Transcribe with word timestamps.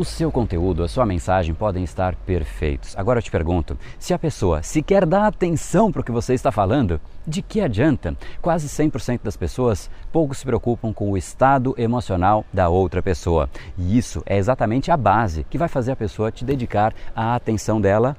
O 0.00 0.04
seu 0.04 0.32
conteúdo, 0.32 0.82
a 0.82 0.88
sua 0.88 1.04
mensagem 1.04 1.54
podem 1.54 1.84
estar 1.84 2.16
perfeitos. 2.16 2.96
Agora 2.96 3.18
eu 3.18 3.22
te 3.22 3.30
pergunto: 3.30 3.76
se 3.98 4.14
a 4.14 4.18
pessoa 4.18 4.62
sequer 4.62 5.04
dá 5.04 5.26
atenção 5.26 5.92
para 5.92 6.00
o 6.00 6.02
que 6.02 6.10
você 6.10 6.32
está 6.32 6.50
falando, 6.50 6.98
de 7.26 7.42
que 7.42 7.60
adianta? 7.60 8.16
Quase 8.40 8.66
100% 8.66 9.20
das 9.22 9.36
pessoas 9.36 9.90
pouco 10.10 10.34
se 10.34 10.42
preocupam 10.42 10.90
com 10.90 11.10
o 11.10 11.18
estado 11.18 11.74
emocional 11.76 12.46
da 12.50 12.70
outra 12.70 13.02
pessoa. 13.02 13.50
E 13.76 13.98
isso 13.98 14.22
é 14.24 14.38
exatamente 14.38 14.90
a 14.90 14.96
base 14.96 15.44
que 15.50 15.58
vai 15.58 15.68
fazer 15.68 15.92
a 15.92 15.96
pessoa 15.96 16.32
te 16.32 16.46
dedicar 16.46 16.94
a 17.14 17.34
atenção 17.34 17.78
dela 17.78 18.16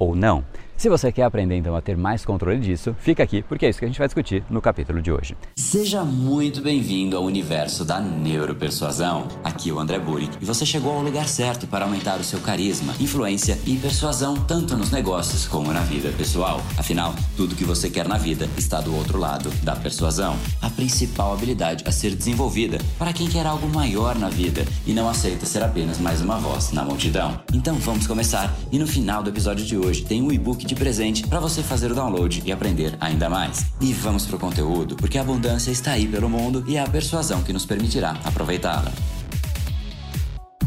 ou 0.00 0.16
não. 0.16 0.44
Se 0.76 0.88
você 0.88 1.12
quer 1.12 1.22
aprender 1.22 1.56
então 1.56 1.76
a 1.76 1.80
ter 1.80 1.96
mais 1.96 2.24
controle 2.24 2.58
disso, 2.58 2.94
fica 2.98 3.22
aqui 3.22 3.42
porque 3.42 3.66
é 3.66 3.70
isso 3.70 3.78
que 3.78 3.84
a 3.84 3.88
gente 3.88 3.98
vai 3.98 4.08
discutir 4.08 4.42
no 4.50 4.60
capítulo 4.60 5.00
de 5.00 5.12
hoje. 5.12 5.36
Seja 5.54 6.02
muito 6.02 6.60
bem-vindo 6.60 7.16
ao 7.16 7.22
universo 7.24 7.84
da 7.84 8.00
neuropersuasão. 8.00 9.28
Aqui 9.44 9.70
é 9.70 9.72
o 9.72 9.78
André 9.78 10.00
Burick 10.00 10.36
e 10.40 10.44
você 10.44 10.66
chegou 10.66 10.92
ao 10.92 11.02
lugar 11.02 11.28
certo 11.28 11.68
para 11.68 11.84
aumentar 11.84 12.18
o 12.18 12.24
seu 12.24 12.40
carisma, 12.40 12.94
influência 12.98 13.56
e 13.64 13.76
persuasão 13.76 14.34
tanto 14.34 14.76
nos 14.76 14.90
negócios 14.90 15.46
como 15.46 15.72
na 15.72 15.80
vida 15.80 16.10
pessoal. 16.18 16.60
Afinal, 16.76 17.14
tudo 17.36 17.54
que 17.54 17.64
você 17.64 17.88
quer 17.88 18.08
na 18.08 18.18
vida 18.18 18.48
está 18.58 18.80
do 18.80 18.94
outro 18.96 19.18
lado 19.18 19.50
da 19.62 19.76
persuasão, 19.76 20.36
a 20.60 20.68
principal 20.68 21.32
habilidade 21.32 21.84
a 21.86 21.92
ser 21.92 22.14
desenvolvida 22.14 22.78
para 22.98 23.12
quem 23.12 23.28
quer 23.28 23.46
algo 23.46 23.68
maior 23.68 24.16
na 24.16 24.28
vida 24.28 24.64
e 24.84 24.92
não 24.92 25.08
aceita 25.08 25.46
ser 25.46 25.62
apenas 25.62 25.98
mais 25.98 26.20
uma 26.20 26.38
voz 26.38 26.72
na 26.72 26.84
multidão. 26.84 27.40
Então 27.52 27.76
vamos 27.76 28.06
começar 28.06 28.52
e 28.72 28.78
no 28.78 28.86
final 28.86 29.22
do 29.22 29.30
episódio 29.30 29.64
de 29.64 29.76
hoje 29.76 30.02
tem 30.02 30.20
um 30.20 30.32
e-book 30.32 30.61
de 30.64 30.74
presente 30.74 31.26
para 31.26 31.40
você 31.40 31.62
fazer 31.62 31.90
o 31.90 31.94
download 31.94 32.42
e 32.44 32.52
aprender 32.52 32.96
ainda 33.00 33.28
mais. 33.28 33.66
E 33.80 33.92
vamos 33.92 34.26
pro 34.26 34.38
conteúdo, 34.38 34.96
porque 34.96 35.18
a 35.18 35.22
abundância 35.22 35.70
está 35.70 35.92
aí 35.92 36.06
pelo 36.06 36.28
mundo 36.28 36.64
e 36.66 36.76
é 36.76 36.80
a 36.80 36.88
persuasão 36.88 37.42
que 37.42 37.52
nos 37.52 37.66
permitirá 37.66 38.16
aproveitá-la. 38.24 38.92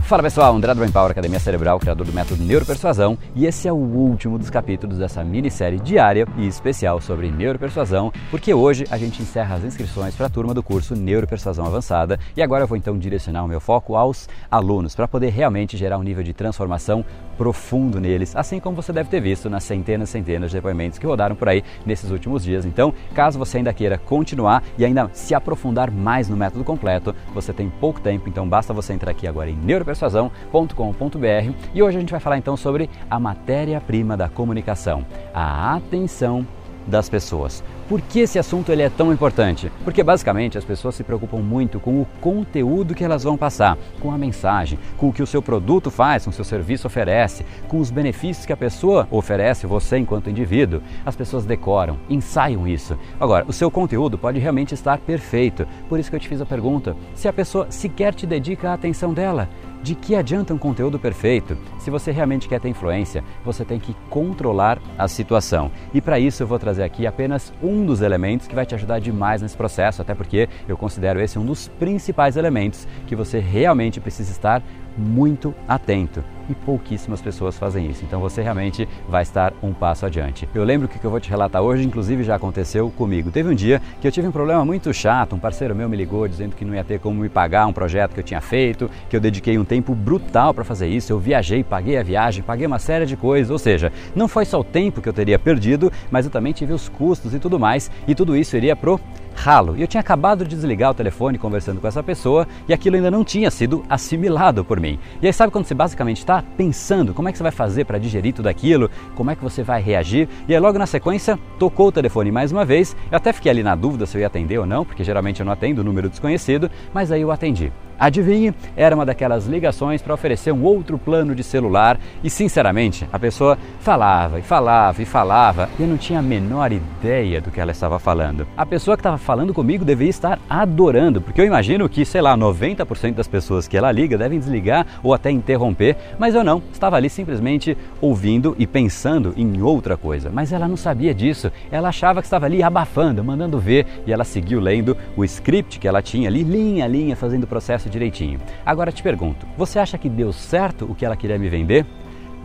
Fala 0.05 0.22
pessoal, 0.22 0.55
André 0.55 0.72
Power, 0.94 1.09
Academia 1.09 1.39
Cerebral, 1.39 1.80
criador 1.80 2.05
do 2.05 2.13
método 2.13 2.44
Neuropersuasão, 2.44 3.17
e 3.34 3.48
esse 3.48 3.67
é 3.67 3.73
o 3.73 3.76
último 3.76 4.38
dos 4.38 4.52
capítulos 4.52 5.00
dessa 5.00 5.23
minissérie 5.23 5.80
diária 5.80 6.28
e 6.38 6.45
especial 6.45 7.02
sobre 7.02 7.31
neuropersuasão, 7.31 8.14
porque 8.30 8.53
hoje 8.53 8.86
a 8.91 9.00
gente 9.00 9.23
encerra 9.23 9.56
as 9.56 9.64
inscrições 9.64 10.14
para 10.14 10.28
a 10.28 10.30
turma 10.30 10.53
do 10.53 10.62
curso 10.62 10.95
Neuropersuasão 10.95 11.66
Avançada 11.66 12.19
e 12.38 12.44
agora 12.44 12.66
eu 12.66 12.67
vou 12.67 12.78
então 12.78 13.00
direcionar 13.00 13.44
o 13.44 13.47
meu 13.47 13.59
foco 13.59 13.95
aos 13.95 14.30
alunos 14.52 14.94
para 14.94 15.08
poder 15.08 15.30
realmente 15.30 15.75
gerar 15.75 15.97
um 15.97 16.03
nível 16.03 16.23
de 16.23 16.34
transformação 16.34 17.03
profundo 17.38 18.00
neles, 18.00 18.36
assim 18.36 18.59
como 18.59 18.75
você 18.75 18.91
deve 18.91 19.09
ter 19.09 19.19
visto 19.19 19.50
nas 19.50 19.64
centenas 19.64 20.09
e 20.09 20.11
centenas 20.11 20.52
de 20.52 20.58
depoimentos 20.58 20.97
que 20.97 21.05
rodaram 21.05 21.36
por 21.36 21.50
aí 21.50 21.64
nesses 21.86 22.11
últimos 22.11 22.44
dias. 22.44 22.66
Então, 22.66 22.94
caso 23.14 23.38
você 23.38 23.58
ainda 23.58 23.73
queira 23.73 23.97
continuar 23.97 24.64
e 24.78 24.86
ainda 24.86 25.09
se 25.14 25.33
aprofundar 25.33 25.91
mais 25.91 26.30
no 26.30 26.38
método 26.38 26.63
completo, 26.63 27.16
você 27.33 27.53
tem 27.53 27.69
pouco 27.69 28.02
tempo, 28.02 28.30
então 28.30 28.47
basta 28.47 28.73
você 28.73 28.94
entrar 28.94 29.11
aqui 29.11 29.28
agora 29.28 29.50
em 29.50 29.56
Neuropersuasão 29.56 30.06
persuasão.com.br 30.06 31.53
e 31.73 31.83
hoje 31.83 31.97
a 31.97 32.00
gente 32.00 32.11
vai 32.11 32.19
falar 32.19 32.38
então 32.38 32.56
sobre 32.56 32.89
a 33.09 33.19
matéria-prima 33.19 34.16
da 34.16 34.30
comunicação, 34.30 35.06
a 35.33 35.75
atenção 35.75 36.45
das 36.88 37.09
pessoas. 37.09 37.63
Por 37.88 38.02
que 38.02 38.22
esse 38.22 38.39
assunto 38.39 38.72
ele 38.72 38.81
é 38.81 38.89
tão 38.89 39.14
importante? 39.14 39.72
Porque 39.83 40.03
basicamente 40.03 40.58
as 40.58 40.66
pessoas 40.66 40.95
se 40.95 41.03
preocupam 41.03 41.38
muito 41.38 41.80
com 41.80 42.02
o 42.02 42.08
conteúdo 42.19 42.95
que 42.95 43.03
elas 43.03 43.23
vão 43.23 43.38
passar, 43.38 43.78
com 44.00 44.11
a 44.11 44.17
mensagem, 44.17 44.80
com 44.97 45.09
o 45.09 45.14
que 45.14 45.22
o 45.22 45.28
seu 45.28 45.39
produto 45.39 45.91
faz, 45.91 46.23
com 46.23 46.31
o 46.31 46.33
seu 46.33 46.44
serviço 46.44 46.88
oferece, 46.88 47.45
com 47.67 47.78
os 47.78 47.91
benefícios 47.91 48.44
que 48.44 48.53
a 48.53 48.58
pessoa 48.58 49.08
oferece, 49.11 49.67
você 49.67 50.00
enquanto 50.00 50.31
indivíduo. 50.31 50.81
As 51.06 51.16
pessoas 51.16 51.45
decoram, 51.45 51.97
ensaiam 52.09 52.67
isso. 52.67 52.97
Agora, 53.19 53.45
o 53.47 53.53
seu 53.53 53.69
conteúdo 53.69 54.17
pode 54.17 54.39
realmente 54.39 54.73
estar 54.73 54.97
perfeito. 54.97 55.67
Por 55.88 56.00
isso 56.00 56.09
que 56.09 56.16
eu 56.16 56.19
te 56.19 56.28
fiz 56.28 56.41
a 56.41 56.45
pergunta: 56.45 56.95
se 57.13 57.28
a 57.28 57.33
pessoa 57.33 57.67
sequer 57.69 58.16
te 58.16 58.25
dedica 58.25 58.72
a 58.72 58.73
atenção 58.73 59.13
dela, 59.13 59.47
de 59.86 59.94
que 59.94 60.16
adianta 60.16 60.52
um 60.52 60.58
conteúdo 60.58 60.97
perfeito? 60.97 61.55
Se 61.78 61.91
você 61.91 62.11
realmente 62.11 62.50
quer 62.50 62.59
ter 62.59 62.67
influência, 62.67 63.23
você 63.44 63.64
tem 63.64 63.80
que 63.80 63.95
controlar 64.09 64.81
a 64.97 65.08
situação. 65.08 65.72
E 65.94 66.02
para 66.02 66.17
isso 66.19 66.41
eu 66.41 66.47
vou 66.47 66.58
trazer 66.58 66.81
aqui 66.81 67.05
apenas 67.05 67.53
um 67.61 67.86
dos 67.86 68.02
elementos 68.02 68.47
que 68.47 68.56
vai 68.56 68.66
te 68.66 68.73
ajudar 68.73 68.97
demais 68.97 69.44
nesse 69.44 69.56
processo, 69.56 70.01
até 70.01 70.16
porque 70.16 70.50
eu 70.68 70.75
considero 70.75 71.22
esse 71.22 71.38
um 71.38 71.46
dos 71.46 71.68
principais 71.68 72.35
elementos 72.35 72.88
que 73.06 73.16
você 73.16 73.38
realmente 73.38 74.01
precisa 74.01 74.31
estar 74.31 74.63
muito 74.97 75.53
atento 75.67 76.23
e 76.50 76.53
pouquíssimas 76.53 77.22
pessoas 77.22 77.57
fazem 77.57 77.89
isso. 77.89 78.03
Então 78.03 78.19
você 78.19 78.41
realmente 78.41 78.88
vai 79.09 79.23
estar 79.23 79.53
um 79.61 79.73
passo 79.73 80.06
adiante. 80.06 80.47
Eu 80.53 80.63
lembro 80.63 80.88
que 80.88 80.97
o 80.97 81.00
que 81.00 81.06
eu 81.06 81.11
vou 81.11 81.19
te 81.19 81.29
relatar 81.29 81.61
hoje, 81.61 81.83
inclusive, 81.83 82.23
já 82.23 82.35
aconteceu 82.35 82.89
comigo. 82.91 83.31
Teve 83.31 83.50
um 83.50 83.55
dia 83.55 83.81
que 84.00 84.07
eu 84.07 84.11
tive 84.11 84.28
um 84.28 84.31
problema 84.31 84.63
muito 84.63 84.94
chato. 84.94 85.35
Um 85.35 85.39
parceiro 85.39 85.75
meu 85.75 85.89
me 85.89 85.97
ligou 85.97 86.28
dizendo 86.28 86.55
que 86.55 86.63
não 86.63 86.75
ia 86.75 86.84
ter 86.84 87.00
como 87.00 87.22
me 87.22 87.29
pagar 87.29 87.66
um 87.66 87.73
projeto 87.73 88.13
que 88.13 88.19
eu 88.19 88.23
tinha 88.23 88.41
feito, 88.41 88.89
que 89.09 89.16
eu 89.16 89.19
dediquei 89.19 89.57
um 89.57 89.66
tempo 89.66 89.95
brutal 89.95 90.53
para 90.53 90.63
fazer 90.63 90.88
isso. 90.88 91.11
Eu 91.11 91.19
viajei, 91.19 91.63
paguei 91.63 91.97
a 91.97 92.03
viagem, 92.03 92.44
paguei 92.44 92.67
uma 92.67 92.79
série 92.79 93.05
de 93.05 93.17
coisas. 93.17 93.50
Ou 93.50 93.59
seja, 93.59 93.91
não 94.16 94.28
foi 94.28 94.45
só 94.45 94.59
o 94.59 94.63
tempo 94.63 95.01
que 95.01 95.09
eu 95.09 95.13
teria 95.13 95.39
perdido, 95.39 95.91
mas 96.11 96.25
eu 96.25 96.31
também 96.31 96.53
tive 96.53 96.73
os 96.73 96.89
custos 96.89 97.34
e 97.34 97.39
tudo 97.39 97.59
mais. 97.59 97.89
E 98.07 98.13
tudo 98.13 98.35
isso 98.35 98.55
iria 98.55 98.75
pro 98.75 99.00
ralo. 99.35 99.75
E 99.78 99.81
eu 99.81 99.88
tinha 99.88 100.01
acabado 100.01 100.44
de 100.44 100.56
desligar 100.56 100.91
o 100.91 100.94
telefone 100.94 101.38
conversando 101.38 101.79
com 101.81 101.88
essa 101.88 102.01
pessoa 102.01 102.47
e 102.68 102.73
aquilo 102.73 102.96
ainda 102.96 103.12
não 103.12 103.23
tinha 103.23 103.51
sido 103.51 103.84
assimilado 103.90 104.63
por 104.63 104.79
mim. 104.79 104.97
E 105.22 105.28
aí 105.28 105.34
sabe 105.34 105.51
quando 105.51 105.66
você 105.66 105.73
basicamente 105.73 106.19
está 106.19 106.44
pensando 106.57 107.13
como 107.13 107.29
é 107.29 107.31
que 107.31 107.38
você 107.38 107.44
vai 107.44 107.51
fazer 107.51 107.85
para 107.85 107.97
digerir 107.97 108.34
tudo 108.34 108.47
aquilo, 108.47 108.90
como 109.16 109.31
é 109.31 109.35
que 109.35 109.44
você 109.44 109.62
vai 109.62 109.81
reagir, 109.81 110.28
e 110.47 110.53
aí 110.53 110.59
logo 110.59 110.79
na 110.79 110.85
sequência 110.85 111.38
tocou 111.59 111.88
o 111.88 111.91
telefone 111.91 112.31
mais 112.31 112.51
uma 112.51 112.66
vez. 112.66 112.96
Eu 113.12 113.18
até 113.18 113.34
fiquei 113.34 113.51
ali 113.51 113.63
na 113.63 113.75
dúvida 113.75 114.06
se 114.06 114.18
eu 114.18 114.22
ia 114.22 114.28
atender 114.28 114.57
ou 114.57 114.66
não, 114.66 114.85
porque 114.85 115.03
geralmente 115.03 115.40
eu 115.40 115.46
não 115.46 115.53
atendo 115.53 115.81
o 115.81 115.84
número 115.84 116.09
desconhecido, 116.09 116.72
mas 116.94 117.12
aí 117.12 117.22
eu 117.22 117.31
atendi. 117.31 117.72
Adivinhe, 118.00 118.53
era 118.75 118.95
uma 118.95 119.06
daquelas 119.06 119.45
ligações 119.45 120.01
para 120.01 120.13
oferecer 120.13 120.51
um 120.51 120.63
outro 120.63 120.97
plano 120.97 121.33
de 121.33 121.44
celular 121.44 122.00
e, 122.23 122.29
sinceramente, 122.29 123.07
a 123.11 123.17
pessoa 123.17 123.57
falava 123.79 124.39
e 124.39 124.41
falava 124.41 125.01
e 125.01 125.06
falava 125.06 125.69
e 125.79 125.83
eu 125.83 125.88
não 125.88 125.97
tinha 125.97 126.19
a 126.19 126.22
menor 126.22 126.72
ideia 126.72 127.39
do 127.39 127.51
que 127.51 127.59
ela 127.59 127.72
estava 127.72 127.97
falando. 128.00 128.47
A 128.57 128.66
pessoa 128.66 128.97
que 128.97 129.01
estava 129.01 129.17
falando 129.17 129.53
comigo 129.53 129.85
devia 129.85 130.09
estar 130.09 130.39
adorando, 130.50 131.22
porque 131.22 131.41
eu 131.41 131.45
imagino 131.45 131.88
que, 131.88 132.05
sei 132.05 132.22
lá, 132.22 132.38
90% 132.38 133.13
das 133.13 133.28
pessoas 133.28 133.67
que 133.67 133.78
ela 133.78 133.91
liga 133.91 134.17
devem 134.17 134.39
desligar 134.39 134.85
ou 135.01 135.13
até 135.13 135.31
interromper, 135.31 135.95
mas 136.19 136.35
eu 136.35 136.44
não, 136.44 136.61
estava 136.72 136.97
ali 136.97 137.09
simplesmente 137.09 137.78
ouvindo 138.01 138.55
e 138.59 138.67
pensando 138.67 139.34
em 139.38 139.61
outra 139.61 139.95
coisa. 139.95 140.29
Mas 140.34 140.51
ela 140.51 140.67
não 140.67 140.78
sabia 140.78 141.13
disso, 141.13 141.51
ela 141.72 141.89
achava 141.89 142.22
que 142.22 142.28
estava 142.28 142.45
ali 142.45 142.61
abafando, 142.61 143.23
mandando 143.23 143.59
ver 143.59 143.85
e 144.05 144.11
ela 144.11 144.23
seguiu 144.23 144.59
lendo 144.59 144.97
o 145.16 145.23
script 145.23 145.79
que 145.79 145.88
ela 145.88 146.01
tinha 146.01 146.28
ali, 146.28 146.44
linha 146.44 146.85
a 146.85 146.88
linha, 146.88 147.16
fazendo 147.16 147.44
o 147.44 147.47
processo 147.47 147.84
direitinho. 147.90 148.40
Agora 148.66 148.91
te 148.91 149.01
pergunto, 149.01 149.46
você 149.57 149.79
acha 149.79 149.97
que 149.97 150.09
deu 150.09 150.31
certo 150.31 150.85
o 150.85 150.96
que 150.96 151.06
ela 151.06 151.16
queria 151.16 151.38
me 151.38 151.50
vender? 151.50 151.85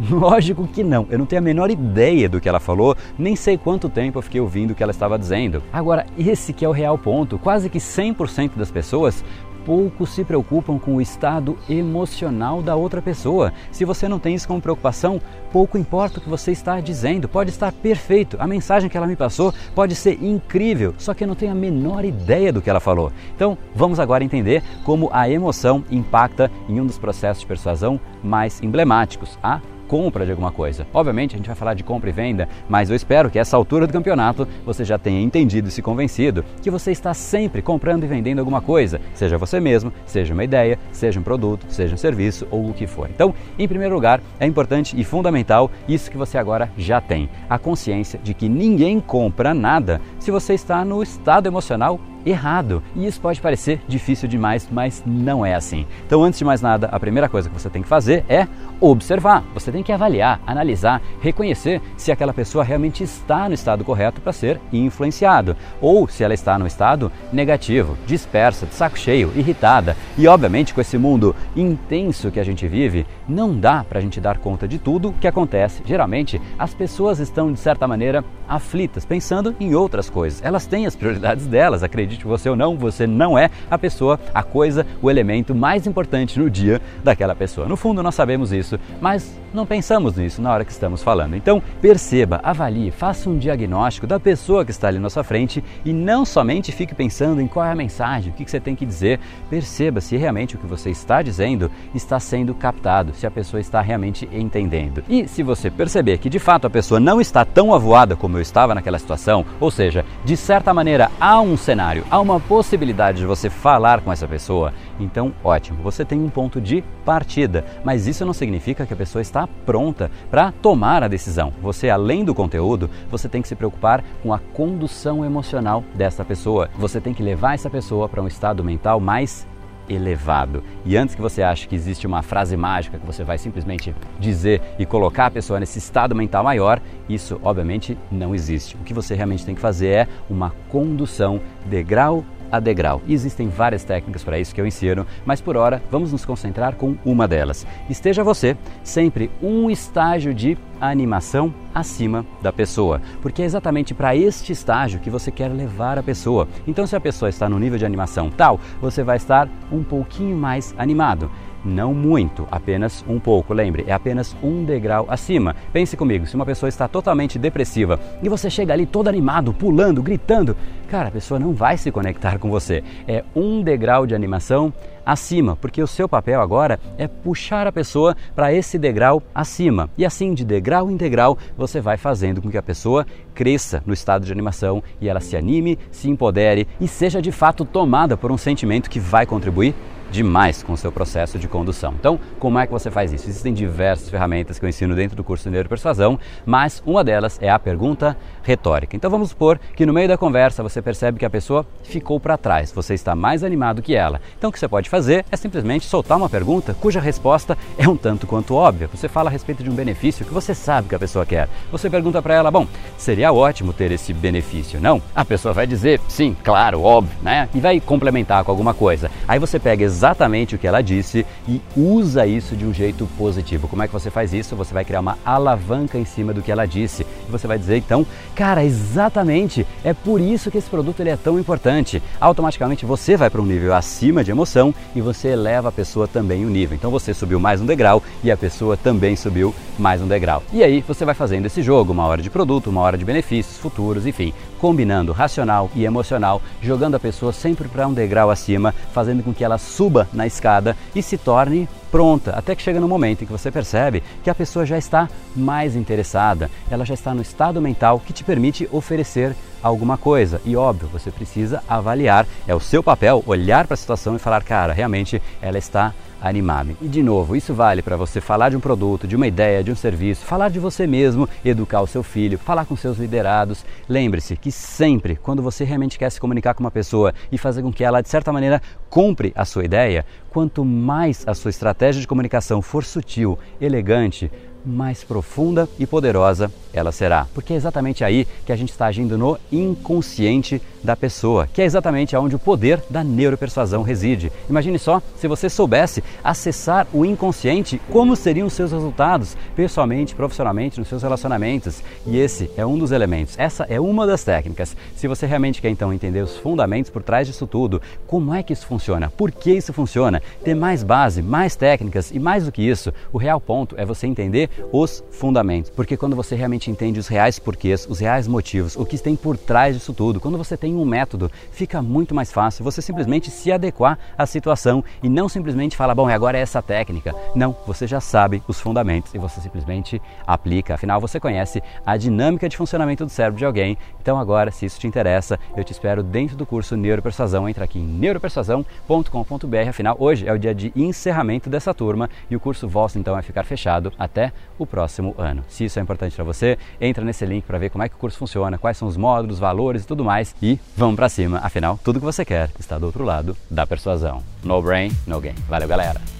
Lógico 0.11 0.67
que 0.67 0.83
não, 0.83 1.07
eu 1.11 1.19
não 1.19 1.27
tenho 1.27 1.41
a 1.41 1.45
menor 1.45 1.71
ideia 1.71 2.29
do 2.29 2.41
que 2.41 2.49
ela 2.49 2.61
falou, 2.61 2.97
nem 3.19 3.37
sei 3.37 3.59
quanto 3.59 3.89
tempo 3.89 4.19
eu 4.19 4.23
fiquei 4.23 4.41
ouvindo 4.41 4.71
o 4.71 4.75
que 4.75 4.83
ela 4.83 4.93
estava 4.93 5.19
dizendo. 5.19 5.63
Agora, 5.73 6.07
esse 6.19 6.53
que 6.53 6.65
é 6.65 6.69
o 6.69 6.73
real 6.73 6.97
ponto, 6.97 7.39
quase 7.39 7.69
que 7.69 7.79
100% 7.79 8.53
das 8.57 8.71
pessoas 8.71 9.25
pouco 9.65 10.07
se 10.07 10.25
preocupam 10.25 10.79
com 10.79 10.97
o 10.97 11.01
estado 11.01 11.59
emocional 11.69 12.63
da 12.63 12.77
outra 12.77 13.03
pessoa. 13.03 13.53
Se 13.71 13.85
você 13.85 14.09
não 14.09 14.19
tem 14.19 14.35
isso 14.35 14.49
como 14.49 14.61
preocupação, 14.61 15.21
pouco 15.53 15.79
importa 15.79 16.19
o 16.19 16.23
que 16.23 16.29
você 16.29 16.53
está 16.53 16.81
dizendo, 16.81 17.29
pode 17.29 17.51
estar 17.51 17.73
perfeito. 17.73 18.37
A 18.39 18.47
mensagem 18.47 18.89
que 18.89 18.97
ela 18.97 19.07
me 19.07 19.17
passou 19.17 19.53
pode 19.75 19.95
ser 19.95 20.23
incrível, 20.23 20.95
só 20.99 21.15
que 21.15 21.25
eu 21.25 21.29
não 21.29 21.35
tenho 21.35 21.53
a 21.53 21.55
menor 21.55 22.05
ideia 22.05 22.53
do 22.53 22.63
que 22.63 22.71
ela 22.71 22.81
falou. 22.81 23.13
Então, 23.35 23.57
vamos 23.75 24.01
agora 24.01 24.25
entender 24.25 24.63
como 24.85 25.11
a 25.13 25.29
emoção 25.29 25.85
impacta 25.91 26.51
em 26.69 26.81
um 26.81 26.87
dos 26.87 26.99
processos 26.99 27.41
de 27.41 27.47
persuasão 27.47 28.01
mais 28.23 28.63
emblemáticos, 28.63 29.39
a 29.43 29.61
compra 29.91 30.25
de 30.25 30.31
alguma 30.31 30.53
coisa. 30.53 30.87
Obviamente 30.95 31.35
a 31.35 31.37
gente 31.37 31.49
vai 31.49 31.57
falar 31.57 31.75
de 31.75 31.83
compra 31.83 32.11
e 32.11 32.13
venda, 32.13 32.49
mas 32.69 32.89
eu 32.89 32.95
espero 32.95 33.29
que 33.29 33.41
essa 33.41 33.57
altura 33.57 33.89
do 33.89 33.93
campeonato 33.93 34.47
você 34.65 34.85
já 34.85 34.97
tenha 34.97 35.21
entendido 35.21 35.67
e 35.67 35.71
se 35.73 35.83
convencido 35.83 36.45
que 36.63 36.71
você 36.71 36.93
está 36.93 37.13
sempre 37.13 37.61
comprando 37.61 38.05
e 38.05 38.07
vendendo 38.07 38.39
alguma 38.39 38.61
coisa, 38.61 39.01
seja 39.13 39.37
você 39.37 39.59
mesmo, 39.59 39.93
seja 40.07 40.33
uma 40.33 40.45
ideia, 40.45 40.79
seja 40.93 41.19
um 41.19 41.25
produto, 41.25 41.67
seja 41.69 41.93
um 41.93 41.99
serviço 41.99 42.47
ou 42.53 42.71
o 42.71 42.73
que 42.73 42.87
for. 42.87 43.11
Então, 43.11 43.35
em 43.59 43.67
primeiro 43.67 43.93
lugar, 43.93 44.21
é 44.39 44.47
importante 44.47 44.95
e 44.97 45.03
fundamental 45.03 45.69
isso 45.89 46.09
que 46.09 46.17
você 46.17 46.39
agora 46.39 46.71
já 46.77 47.01
tem, 47.01 47.29
a 47.49 47.59
consciência 47.59 48.21
de 48.23 48.33
que 48.33 48.49
ninguém 48.49 49.01
compra 49.01 49.53
nada 49.53 50.01
se 50.21 50.31
você 50.31 50.55
está 50.55 50.85
no 50.85 51.03
estado 51.03 51.49
emocional 51.49 51.99
errado. 52.25 52.83
E 52.95 53.07
isso 53.07 53.21
pode 53.21 53.41
parecer 53.41 53.81
difícil 53.89 54.29
demais, 54.29 54.69
mas 54.71 55.03
não 55.07 55.45
é 55.45 55.55
assim. 55.55 55.87
Então, 56.07 56.23
antes 56.23 56.39
de 56.39 56.45
mais 56.45 56.61
nada, 56.61 56.89
a 56.93 57.01
primeira 57.01 57.29
coisa 57.29 57.49
que 57.49 57.59
você 57.59 57.71
tem 57.71 57.83
que 57.83 57.89
fazer 57.89 58.25
é 58.29 58.47
observar. 58.81 59.45
Você 59.55 59.71
tem 59.71 59.83
que 59.83 59.93
avaliar, 59.93 60.41
analisar, 60.47 61.03
reconhecer 61.21 61.81
se 61.97 62.11
aquela 62.11 62.33
pessoa 62.33 62.65
realmente 62.65 63.03
está 63.03 63.49
no 63.49 63.55
estado 63.55 63.85
correto 63.85 64.21
para 64.21 64.33
ser 64.33 64.61
influenciado 64.73 65.57
ou 65.81 66.09
se 66.09 66.25
ela 66.25 66.35
está 66.35 66.59
no 66.59 66.67
estado 66.67 67.11
negativo, 67.33 67.97
dispersa, 68.07 68.67
de 68.67 68.75
saco 68.75 68.99
cheio, 68.99 69.33
irritada. 69.37 69.97
E 70.17 70.27
obviamente, 70.27 70.75
com 70.75 70.81
esse 70.81 70.99
mundo 70.99 71.35
intenso 71.55 72.31
que 72.31 72.41
a 72.41 72.45
gente 72.45 72.67
vive, 72.67 73.07
não 73.29 73.59
dá 73.59 73.85
para 73.85 73.99
a 73.99 74.03
gente 74.03 74.21
dar 74.21 74.39
conta 74.39 74.67
de 74.67 74.79
tudo 74.79 75.15
que 75.21 75.29
acontece. 75.29 75.83
Geralmente, 75.85 76.41
as 76.59 76.75
pessoas 76.75 77.19
estão 77.19 77.53
de 77.53 77.59
certa 77.59 77.87
maneira 77.87 78.25
aflitas, 78.49 79.05
pensando 79.05 79.55
em 79.61 79.75
outras 79.75 80.11
coisas. 80.11 80.43
Elas 80.43 80.67
têm 80.67 80.87
as 80.87 80.97
prioridades 80.97 81.47
delas, 81.47 81.83
acredito 81.83 82.10
acredite 82.11 82.25
você 82.25 82.49
ou 82.51 82.57
não, 82.57 82.77
você 82.77 83.07
não 83.07 83.39
é 83.39 83.51
a 83.71 83.79
pessoa, 83.79 84.19
a 84.35 84.43
coisa, 84.43 84.87
o 85.01 85.11
elemento 85.11 85.55
mais 85.55 85.87
importante 85.87 86.39
no 86.39 86.51
dia 86.51 86.81
daquela 87.05 87.35
pessoa. 87.35 87.69
No 87.69 87.77
fundo, 87.77 88.03
nós 88.03 88.15
sabemos 88.15 88.53
isso, 88.53 88.79
mas 89.01 89.39
não 89.55 89.65
pensamos 89.65 90.17
nisso 90.17 90.43
na 90.43 90.53
hora 90.53 90.65
que 90.65 90.73
estamos 90.73 91.03
falando. 91.03 91.37
Então, 91.37 91.63
perceba, 91.81 92.41
avalie, 92.43 92.91
faça 92.91 93.31
um 93.31 93.39
diagnóstico 93.39 94.07
da 94.07 94.19
pessoa 94.19 94.65
que 94.65 94.71
está 94.71 94.89
ali 94.89 94.99
na 94.99 95.11
sua 95.11 95.23
frente 95.23 95.63
e 95.85 95.93
não 95.93 96.25
somente 96.25 96.73
fique 96.73 96.95
pensando 96.95 97.41
em 97.41 97.47
qual 97.47 97.67
é 97.67 97.73
a 97.73 97.75
mensagem, 97.75 98.33
o 98.33 98.35
que 98.35 98.49
você 98.49 98.61
tem 98.61 98.75
que 98.75 98.87
dizer. 98.87 99.21
Perceba 99.49 100.01
se 100.01 100.17
realmente 100.17 100.57
o 100.57 100.59
que 100.59 100.67
você 100.67 100.91
está 100.91 101.23
dizendo 101.23 101.71
está 101.95 102.19
sendo 102.19 102.55
captado, 102.55 103.15
se 103.15 103.27
a 103.27 103.31
pessoa 103.31 103.61
está 103.61 103.81
realmente 103.81 104.29
entendendo. 104.33 105.05
E 105.09 105.29
se 105.29 105.43
você 105.43 105.71
perceber 105.71 106.19
que 106.19 106.29
de 106.29 106.39
fato 106.39 106.67
a 106.67 106.71
pessoa 106.71 106.99
não 106.99 107.21
está 107.21 107.45
tão 107.45 107.73
avoada 107.73 108.17
como 108.17 108.37
eu 108.37 108.43
estava 108.43 108.75
naquela 108.75 108.99
situação, 108.99 109.45
ou 109.61 109.71
seja, 109.71 110.05
de 110.25 110.37
certa 110.37 110.73
maneira 110.75 111.11
há 111.21 111.41
um 111.41 111.57
cenário, 111.57 112.00
há 112.11 112.21
uma 112.21 112.39
possibilidade 112.39 113.19
de 113.19 113.27
você 113.27 113.51
falar 113.51 114.01
com 114.01 114.13
essa 114.13 114.29
pessoa, 114.29 114.73
então 114.99 115.33
ótimo, 115.43 115.83
você 115.83 116.05
tem 116.05 116.21
um 116.21 116.29
ponto 116.29 116.61
de 116.61 116.83
partida, 117.05 117.65
mas 117.85 118.07
isso 118.07 118.25
não 118.25 118.33
significa 118.33 118.87
que 118.87 118.93
a 118.93 118.97
pessoa 118.97 119.23
está 119.23 119.49
pronta 119.67 120.11
para 120.31 120.53
tomar 120.53 121.03
a 121.03 121.09
decisão. 121.09 121.53
Você, 121.61 121.91
além 121.91 122.25
do 122.25 122.35
conteúdo, 122.35 122.89
você 123.11 123.29
tem 123.29 123.43
que 123.43 123.49
se 123.49 123.57
preocupar 123.57 124.05
com 124.23 124.33
a 124.33 124.39
condução 124.39 125.25
emocional 125.25 125.83
dessa 125.95 126.25
pessoa. 126.25 126.71
Você 126.79 127.01
tem 127.01 127.15
que 127.15 127.23
levar 127.23 127.55
essa 127.55 127.71
pessoa 127.71 128.09
para 128.09 128.23
um 128.23 128.29
estado 128.29 128.63
mental 128.63 129.01
mais 129.01 129.47
elevado. 129.91 130.63
E 130.85 130.97
antes 130.97 131.15
que 131.15 131.21
você 131.21 131.43
ache 131.43 131.67
que 131.67 131.75
existe 131.75 132.07
uma 132.07 132.23
frase 132.23 132.57
mágica 132.57 132.99
que 132.99 133.07
você 133.07 133.25
vai 133.25 133.37
simplesmente 133.37 133.95
dizer 134.19 134.63
e 134.79 134.87
colocar 134.87 135.27
a 135.27 135.31
pessoa 135.31 135.59
nesse 135.59 135.79
estado 135.79 136.15
mental 136.15 136.45
maior, 136.45 136.81
isso 137.09 137.41
obviamente 137.43 137.99
não 138.11 138.35
existe. 138.35 138.77
O 138.77 138.85
que 138.85 138.95
você 138.95 139.15
realmente 139.15 139.45
tem 139.45 139.55
que 139.55 139.61
fazer 139.61 139.89
é 139.89 140.09
uma 140.29 140.55
condução 140.69 141.41
degrau 141.67 142.25
a 142.51 142.61
degrau. 142.61 143.01
E 143.07 143.15
existem 143.15 143.49
várias 143.49 143.85
técnicas 143.85 144.25
para 144.25 144.39
isso 144.39 144.55
que 144.55 144.61
eu 144.61 144.67
ensino, 144.67 145.07
mas 145.25 145.41
por 145.41 145.57
hora 145.57 145.83
vamos 145.91 146.13
nos 146.13 146.25
concentrar 146.25 146.75
com 146.77 146.97
uma 147.05 147.27
delas. 147.27 147.67
Esteja 147.89 148.25
você 148.25 148.57
sempre 148.83 149.31
um 149.43 149.71
estágio 149.71 150.35
de 150.35 150.57
animação 150.81 151.53
acima 151.75 152.25
da 152.41 152.53
pessoa, 152.53 153.01
porque 153.21 153.43
é 153.43 153.45
exatamente 153.45 153.93
para 153.93 154.17
este 154.17 154.53
estágio 154.53 155.01
que 155.01 155.11
você 155.11 155.31
quer 155.31 155.49
levar 155.49 155.99
a 155.99 156.03
pessoa. 156.03 156.49
Então, 156.67 156.87
se 156.87 156.97
a 156.97 157.01
pessoa 157.01 157.29
está 157.29 157.49
no 157.49 157.59
nível 157.59 157.79
de 157.79 157.85
animação 157.85 158.31
tal, 158.31 158.59
você 158.81 159.03
vai 159.03 159.17
estar 159.17 159.49
um 159.71 159.85
pouquinho 159.85 160.37
mais 160.37 160.75
animado 160.79 161.31
não 161.65 161.95
muito, 161.95 162.47
apenas 162.51 163.05
um 163.09 163.19
pouco. 163.19 163.53
Lembre, 163.53 163.85
é 163.87 163.93
apenas 163.93 164.37
um 164.43 164.65
degrau 164.65 165.07
acima. 165.09 165.55
Pense 165.73 165.97
comigo, 165.97 166.27
se 166.27 166.35
uma 166.35 166.47
pessoa 166.47 166.69
está 166.69 166.89
totalmente 166.89 167.39
depressiva 167.39 167.99
e 168.23 168.29
você 168.29 168.51
chega 168.51 168.73
ali 168.73 168.87
todo 168.87 169.09
animado, 169.09 169.53
pulando, 169.53 170.03
gritando, 170.03 170.57
cara, 170.89 171.09
a 171.09 171.13
pessoa 171.13 171.39
não 171.39 171.53
vai 171.53 171.77
se 171.77 171.91
conectar 171.91 172.39
com 172.39 172.51
você. 172.51 172.83
É 173.07 173.25
um 173.35 173.63
degrau 173.63 174.07
de 174.07 174.15
animação 174.15 174.73
acima, 175.05 175.57
porque 175.57 175.83
o 175.83 175.87
seu 175.87 176.09
papel 176.09 176.41
agora 176.41 176.79
é 176.97 177.09
puxar 177.09 177.67
a 177.67 177.73
pessoa 177.73 178.17
para 178.35 178.53
esse 178.53 178.79
degrau 178.79 179.23
acima. 179.35 179.91
E 179.97 180.05
assim, 180.05 180.35
de 180.35 180.45
degrau 180.45 180.91
em 180.91 180.97
degrau, 180.97 181.37
você 181.57 181.81
vai 181.81 181.97
fazendo 181.97 182.41
com 182.41 182.51
que 182.51 182.59
a 182.59 182.63
pessoa 182.63 183.07
cresça 183.35 183.83
no 183.87 183.93
estado 183.93 184.25
de 184.25 184.33
animação 184.33 184.83
e 185.01 185.09
ela 185.09 185.21
se 185.21 185.37
anime, 185.37 185.79
se 185.91 186.09
empodere 186.09 186.69
e 186.81 186.87
seja 186.87 187.21
de 187.21 187.33
fato 187.33 187.65
tomada 187.65 188.17
por 188.17 188.31
um 188.31 188.39
sentimento 188.39 188.91
que 188.91 189.01
vai 189.01 189.27
contribuir 189.27 189.75
demais 190.11 190.63
com 190.63 190.73
o 190.73 190.77
seu 190.77 190.91
processo 190.91 191.39
de 191.39 191.49
condução. 191.49 191.95
Então, 191.99 192.19
como 192.39 192.59
é 192.59 192.67
que 192.67 192.73
você 192.73 192.91
faz 192.91 193.13
isso? 193.13 193.29
Existem 193.29 193.55
diversas 193.55 194.11
ferramentas 194.11 194.59
que 194.59 194.65
eu 194.65 194.69
ensino 194.69 194.95
dentro 194.95 195.17
do 195.17 195.25
curso 195.25 195.45
de 195.45 195.51
Neuropersuasão, 195.51 196.19
mas 196.45 196.83
uma 196.85 197.05
delas 197.05 197.39
é 197.41 197.49
a 197.49 197.59
pergunta 197.59 198.17
retórica. 198.43 198.97
Então, 198.97 199.11
vamos 199.11 199.31
supor 199.31 199.59
que 199.75 199.87
no 199.87 199.93
meio 199.93 200.09
da 200.09 200.19
conversa 200.19 200.63
você 200.63 200.83
percebe 200.83 201.19
que 201.19 201.25
a 201.25 201.31
pessoa 201.31 201.65
ficou 201.83 202.19
para 202.19 202.37
trás, 202.37 202.73
você 202.73 202.95
está 202.95 203.15
mais 203.15 203.45
animado 203.45 203.83
que 203.83 203.95
ela. 203.95 204.21
Então, 204.37 204.51
o 204.51 204.53
que 204.53 204.59
você 204.59 204.69
pode 204.69 204.91
fazer 204.91 205.25
é 205.31 205.37
simplesmente 205.37 205.87
soltar 205.87 206.17
uma 206.17 206.29
pergunta 206.29 206.75
cuja 206.75 207.01
resposta 207.01 207.57
é 207.79 207.89
um 207.89 207.97
tanto 207.97 208.27
quanto 208.27 208.55
óbvia. 208.55 208.89
Você 208.89 209.09
fala 209.09 209.31
a 209.31 209.33
respeito 209.33 209.63
de 209.63 209.71
um 209.71 209.75
benefício 209.75 210.25
que 210.25 210.35
você 210.35 210.55
sabe 210.55 210.89
que 210.89 210.95
a 210.95 210.99
pessoa 210.99 211.25
quer. 211.25 211.49
Você 211.71 211.89
pergunta 211.89 212.21
para 212.21 212.35
ela: 212.35 212.51
"Bom, 212.51 212.67
seria 212.97 213.33
ótimo 213.33 213.73
ter 213.73 213.93
esse 213.93 214.13
benefício, 214.13 214.81
não?" 214.81 215.01
A 215.15 215.25
pessoa 215.25 215.55
vai 215.55 215.67
dizer: 215.67 216.01
"Sim, 216.09 216.37
claro, 216.43 216.83
óbvio", 216.83 217.17
né? 217.23 217.49
E 217.55 217.61
vai 217.61 217.81
complementar 217.81 218.45
com 218.45 218.51
alguma 218.51 218.75
coisa. 218.75 219.11
Aí 219.29 219.39
você 219.39 219.59
pega 219.59 219.85
exatamente 220.01 220.55
o 220.55 220.59
que 220.59 220.67
ela 220.67 220.81
disse 220.81 221.27
e 221.47 221.61
usa 221.77 222.27
isso 222.27 222.57
de 222.57 222.65
um 222.65 222.73
jeito 222.73 223.07
positivo. 223.19 223.69
Como 223.69 223.83
é 223.83 223.87
que 223.87 223.93
você 223.93 224.11
faz 224.11 224.33
isso? 224.33 224.57
Você 224.57 224.73
vai 224.73 224.83
criar 224.83 225.01
uma 225.01 225.19
alavanca 225.23 225.99
em 225.99 226.07
cima 226.07 226.33
do 226.33 226.41
que 226.41 226.51
ela 226.51 226.65
disse. 226.65 227.07
E 227.29 227.31
você 227.31 227.47
vai 227.47 227.59
dizer 227.59 227.77
então, 227.77 228.07
cara, 228.35 228.65
exatamente, 228.65 229.67
é 229.85 229.93
por 229.93 230.19
isso 230.19 230.51
que 230.51 230.57
esse 230.57 230.71
produto 230.71 231.01
ele 231.01 231.11
é 231.11 231.19
tão 231.19 231.39
importante. 231.39 232.03
Automaticamente 232.19 232.87
você 232.87 233.15
vai 233.15 233.29
para 233.29 233.43
um 233.43 233.45
nível 233.47 233.75
acima 233.75 234.25
de 234.25 234.31
emoção 234.31 234.75
e 234.97 235.03
você 235.03 235.29
eleva 235.29 235.69
a 235.69 235.73
pessoa 235.73 236.09
também 236.09 236.47
o 236.47 236.49
nível. 236.49 236.75
Então 236.75 236.91
você 236.91 237.13
subiu 237.13 237.39
mais 237.39 237.61
um 237.61 237.67
degrau 237.67 238.03
e 238.25 238.31
a 238.31 238.37
pessoa 238.39 238.79
também 238.79 239.17
subiu 239.17 239.55
mais 239.79 240.01
um 240.01 240.09
degrau. 240.09 240.43
E 240.51 240.63
aí 240.63 240.81
você 240.81 241.05
vai 241.05 241.15
fazendo 241.15 241.45
esse 241.45 241.63
jogo, 241.63 241.93
uma 241.93 242.07
hora 242.07 242.23
de 242.23 242.31
produto, 242.31 242.71
uma 242.71 242.81
hora 242.81 242.97
de 242.97 243.05
benefícios 243.05 243.59
futuros, 243.59 244.07
enfim, 244.07 244.33
combinando 244.61 245.13
racional 245.13 245.71
e 245.75 245.85
emocional, 245.85 246.43
jogando 246.61 246.97
a 246.97 247.01
pessoa 247.01 247.33
sempre 247.33 247.69
para 247.69 247.89
um 247.89 247.95
degrau 247.95 248.31
acima, 248.31 248.75
fazendo 248.93 249.23
com 249.23 249.33
que 249.33 249.43
ela 249.43 249.59
suba 249.59 250.09
na 250.13 250.27
escada 250.27 250.77
e 250.95 251.03
se 251.03 251.17
torne 251.17 251.69
pronta, 251.91 252.33
até 252.33 252.55
que 252.55 252.63
chega 252.63 252.79
no 252.79 252.87
momento 252.87 253.23
em 253.23 253.27
que 253.27 253.33
você 253.33 253.51
percebe 253.51 254.03
que 254.23 254.31
a 254.31 254.35
pessoa 254.35 254.65
já 254.65 254.79
está 254.79 255.09
mais 255.35 255.75
interessada, 255.75 256.51
ela 256.71 256.85
já 256.85 256.95
está 256.95 257.13
no 257.13 257.23
estado 257.23 257.61
mental 257.61 258.01
que 258.05 258.13
te 258.13 258.23
permite 258.23 258.69
oferecer 258.71 259.35
alguma 259.63 259.99
coisa. 259.99 260.41
E 260.45 260.57
óbvio, 260.57 260.89
você 260.89 261.11
precisa 261.11 261.63
avaliar, 261.69 262.27
é 262.47 262.55
o 262.55 262.61
seu 262.61 262.83
papel 262.83 263.23
olhar 263.27 263.67
para 263.67 263.75
a 263.75 263.77
situação 263.77 264.15
e 264.15 264.19
falar, 264.19 264.43
cara, 264.43 264.73
realmente 264.73 265.21
ela 265.43 265.59
está 265.59 265.93
animado. 266.21 266.77
E 266.81 266.89
de 266.89 267.03
novo, 267.03 267.35
isso 267.35 267.55
vale 267.55 267.83
para 267.83 267.97
você 267.97 268.21
falar 268.21 268.51
de 268.51 268.57
um 268.57 268.61
produto, 268.61 269.07
de 269.07 269.17
uma 269.17 269.27
ideia, 269.27 269.65
de 269.65 269.71
um 269.71 269.77
serviço, 269.77 270.25
falar 270.25 270.51
de 270.51 270.59
você 270.59 270.87
mesmo, 270.87 271.29
educar 271.45 271.81
o 271.81 271.87
seu 271.87 272.03
filho, 272.03 272.39
falar 272.39 272.65
com 272.65 272.77
seus 272.77 272.99
liderados. 272.99 273.65
Lembre-se 273.89 274.37
que 274.37 274.53
sempre, 274.53 275.17
quando 275.17 275.43
você 275.43 275.65
realmente 275.65 275.99
quer 275.99 276.11
se 276.11 276.21
comunicar 276.21 276.55
com 276.55 276.63
uma 276.63 276.71
pessoa 276.71 277.15
e 277.31 277.39
fazer 277.39 277.63
com 277.63 277.73
que 277.73 277.85
ela, 277.85 278.03
de 278.03 278.09
certa 278.09 278.33
maneira, 278.33 278.61
compre 278.89 279.33
a 279.35 279.45
sua 279.45 279.65
ideia, 279.65 280.05
quanto 280.31 280.65
mais 280.65 281.25
a 281.27 281.35
sua 281.35 281.51
estratégia 281.51 282.01
de 282.01 282.09
comunicação 282.09 282.61
for 282.61 282.85
sutil, 282.85 283.39
elegante, 283.61 284.31
mais 284.65 285.05
profunda 285.05 285.69
e 285.79 285.87
poderosa 285.87 286.51
ela 286.73 286.93
será. 286.93 287.27
Porque 287.35 287.53
é 287.53 287.57
exatamente 287.57 288.05
aí 288.05 288.27
que 288.45 288.53
a 288.53 288.57
gente 288.57 288.71
está 288.71 288.87
agindo 288.87 289.19
no 289.19 289.39
inconsciente 289.51 290.63
da 290.83 290.97
pessoa, 290.97 291.47
que 291.47 291.61
é 291.61 291.65
exatamente 291.65 292.17
onde 292.17 292.35
o 292.35 292.39
poder 292.39 292.83
da 292.89 293.05
neuropersuasão 293.05 293.83
reside. 293.83 294.33
Imagine 294.49 294.79
só 294.79 295.03
se 295.17 295.29
você 295.29 295.51
soubesse 295.51 296.03
acessar 296.25 296.87
o 296.93 297.05
inconsciente, 297.05 297.81
como 297.91 298.17
seriam 298.17 298.47
os 298.47 298.55
seus 298.55 298.73
resultados, 298.73 299.37
pessoalmente, 299.55 300.15
profissionalmente, 300.15 300.79
nos 300.79 300.89
seus 300.89 301.03
relacionamentos. 301.03 301.83
E 302.07 302.19
esse 302.19 302.51
é 302.57 302.65
um 302.65 302.79
dos 302.79 302.93
elementos, 302.93 303.35
essa 303.39 303.65
é 303.65 303.79
uma 303.79 304.07
das 304.07 304.25
técnicas. 304.25 304.75
Se 304.97 305.07
você 305.07 305.27
realmente 305.27 305.61
quer 305.61 305.69
então 305.69 305.93
entender 305.93 306.23
os 306.23 306.37
fundamentos 306.39 306.91
por 306.91 307.03
trás 307.03 307.27
disso 307.27 307.47
tudo, 307.47 307.83
como 308.07 308.33
é 308.33 308.43
que 308.43 308.53
isso 308.53 308.67
funciona, 308.67 309.11
por 309.11 309.31
que 309.31 309.53
isso 309.53 309.73
funciona, 309.73 310.23
ter 310.43 310.55
mais 310.55 310.83
base, 310.83 311.21
mais 311.21 311.57
técnicas 311.57 312.11
e 312.11 312.19
mais 312.19 312.47
do 312.47 312.53
que 312.53 312.63
isso, 312.63 312.93
o 313.13 313.19
real 313.19 313.41
ponto 313.41 313.75
é 313.79 313.85
você 313.85 314.07
entender 314.07 314.49
os 314.73 315.03
fundamentos. 315.11 315.71
Porque 315.71 315.97
quando 315.97 316.17
você 316.17 316.35
realmente 316.35 316.71
entende 316.71 317.01
os 317.01 317.09
reais 317.09 317.39
porquês, 317.39 317.87
os 317.89 317.99
reais 317.99 318.27
motivos, 318.27 318.77
o 318.77 318.85
que 318.85 318.99
tem 318.99 319.17
por 319.17 319.37
trás 319.37 319.75
disso 319.75 319.93
tudo, 319.93 320.21
quando 320.21 320.39
você 320.39 320.57
tem 320.57 320.75
um 320.75 320.85
método, 320.85 321.31
fica 321.51 321.81
muito 321.83 322.15
mais 322.15 322.31
fácil 322.31 322.65
você 322.65 322.83
simplesmente 322.83 323.31
se 323.31 323.51
adequar 323.51 323.99
à 324.17 324.27
situação 324.27 324.85
e 325.03 325.09
não 325.09 325.29
simplesmente 325.29 325.77
falar, 325.77 325.95
bom, 325.95 326.09
agora 326.09 326.39
é 326.39 326.41
essa 326.41 326.63
técnica. 326.63 327.15
Não, 327.35 327.57
você 327.67 327.87
já 327.87 328.01
sabe 328.01 328.43
os 328.47 328.61
fundamentos 328.61 329.15
e 329.15 329.19
você 329.19 329.41
simplesmente 329.41 330.01
aplica. 330.27 330.75
Afinal, 330.75 331.01
você 331.01 331.19
conhece 331.19 331.63
a 331.85 331.97
dinâmica 331.97 332.49
de 332.49 332.57
funcionamento 332.57 333.05
do 333.05 333.11
cérebro 333.11 333.39
de 333.39 333.45
alguém. 333.45 333.79
Então, 334.01 334.19
agora, 334.19 334.51
se 334.51 334.67
isso 334.67 334.79
te 334.79 334.87
interessa, 334.87 335.39
eu 335.57 335.65
te 335.65 335.73
espero 335.73 336.03
dentro 336.03 336.37
do 336.37 336.45
curso 336.47 336.77
Neuropersuasão. 336.77 337.49
Entra 337.49 337.65
aqui 337.65 337.79
em 337.79 337.87
neuropersuasão.com.br. 337.87 339.69
Afinal, 339.69 339.97
hoje 339.99 340.27
é 340.27 340.33
o 340.33 340.39
dia 340.39 340.55
de 340.55 340.73
encerramento 340.77 341.49
dessa 341.49 341.73
turma 341.73 342.09
e 342.31 342.37
o 342.37 342.41
curso 342.41 342.69
volta 342.69 342.99
então 342.99 343.15
a 343.15 343.23
ficar 343.23 343.45
fechado 343.45 343.93
até 343.99 344.33
o 344.59 344.67
próximo 344.67 345.15
ano. 345.19 345.45
Se 345.49 345.65
isso 345.65 345.79
é 345.79 345.83
importante 345.83 346.15
para 346.15 346.25
você, 346.25 346.59
entra 346.81 347.05
nesse 347.05 347.25
link 347.25 347.45
para 347.45 347.59
ver 347.59 347.71
como 347.71 347.83
é 347.83 347.89
que 347.89 347.95
o 347.95 347.99
curso 347.99 348.19
funciona, 348.19 348.59
quais 348.59 348.77
são 348.77 348.87
os 348.87 348.97
módulos, 348.97 349.39
valores 349.39 349.85
e 349.85 349.87
tudo 349.87 350.05
mais 350.05 350.35
e 350.43 350.59
vamos 350.77 350.97
para 350.97 351.09
cima. 351.09 351.39
Afinal, 351.39 351.79
tudo 351.83 351.99
que 351.99 352.05
você 352.05 352.25
quer 352.25 352.51
está 352.59 352.79
do 352.79 352.87
outro 352.87 353.05
lado 353.05 353.37
da 353.51 353.67
persuasão. 353.67 354.23
No 354.45 354.61
brain, 354.61 354.91
no 355.07 355.21
gain. 355.21 355.35
Valeu, 355.49 355.69
galera. 355.69 356.20